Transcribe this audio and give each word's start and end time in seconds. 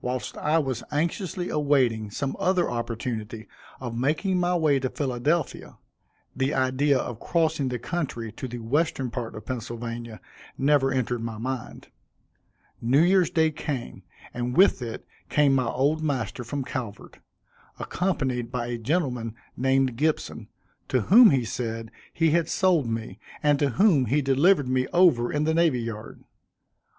Whilst 0.00 0.38
I 0.38 0.56
was 0.58 0.82
anxiously 0.90 1.50
awaiting 1.50 2.10
some 2.10 2.34
other 2.40 2.70
opportunity 2.70 3.48
of 3.80 3.94
making 3.94 4.40
my 4.40 4.56
way 4.56 4.78
to 4.80 4.88
Philadelphia, 4.88 5.76
(the 6.34 6.54
idea 6.54 6.96
of 6.98 7.20
crossing 7.20 7.68
the 7.68 7.78
country 7.78 8.32
to 8.32 8.48
the 8.48 8.60
western 8.60 9.10
part 9.10 9.34
of 9.34 9.44
Pennsylvania, 9.44 10.22
never 10.56 10.90
entered 10.90 11.22
my 11.22 11.36
mind,) 11.36 11.88
New 12.80 13.02
Year's 13.02 13.28
day 13.28 13.50
came, 13.50 14.04
and 14.32 14.56
with 14.56 14.80
it 14.80 15.06
came 15.28 15.54
my 15.54 15.66
old 15.68 16.02
master 16.02 16.44
from 16.44 16.64
Calvert, 16.64 17.18
accompanied 17.78 18.50
by 18.50 18.68
a 18.68 18.78
gentleman 18.78 19.34
named 19.54 19.96
Gibson, 19.96 20.48
to 20.88 21.02
whom, 21.12 21.28
he 21.28 21.44
said, 21.44 21.90
he 22.14 22.30
had 22.30 22.48
sold 22.48 22.86
me, 22.86 23.18
and 23.42 23.58
to 23.58 23.68
whom 23.68 24.06
he 24.06 24.22
delivered 24.22 24.70
me 24.70 24.86
over 24.94 25.30
in 25.30 25.44
the 25.44 25.52
Navy 25.52 25.80
Yard. 25.80 26.24